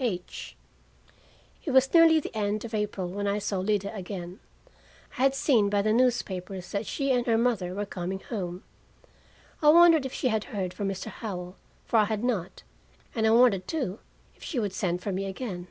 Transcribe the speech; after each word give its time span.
H." 0.00 0.56
It 1.64 1.70
was 1.70 1.94
nearly 1.94 2.18
the 2.18 2.34
end 2.36 2.64
of 2.64 2.74
April 2.74 3.06
when 3.06 3.28
I 3.28 3.38
saw 3.38 3.58
Lida 3.60 3.94
again. 3.94 4.40
I 4.66 4.76
had 5.22 5.36
seen 5.36 5.70
by 5.70 5.82
the 5.82 5.92
newspapers 5.92 6.72
that 6.72 6.84
she 6.84 7.12
and 7.12 7.24
her 7.28 7.38
mother 7.38 7.74
were 7.76 7.86
coming 7.86 8.18
home. 8.18 8.64
I 9.62 9.68
wondered 9.68 10.04
if 10.04 10.12
she 10.12 10.26
had 10.26 10.46
heard 10.50 10.74
from 10.74 10.88
Mr. 10.88 11.06
Howell, 11.06 11.54
for 11.84 11.98
I 11.98 12.06
had 12.06 12.24
not, 12.24 12.64
and 13.14 13.24
I 13.24 13.30
wondered, 13.30 13.68
too, 13.68 14.00
if 14.34 14.42
she 14.42 14.58
would 14.58 14.72
send 14.72 15.00
for 15.00 15.12
me 15.12 15.26
again. 15.26 15.68